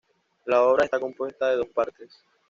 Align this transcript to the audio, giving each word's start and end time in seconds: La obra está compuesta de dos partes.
La 0.47 0.63
obra 0.63 0.85
está 0.85 0.99
compuesta 0.99 1.51
de 1.51 1.57
dos 1.57 1.67
partes. 1.69 2.25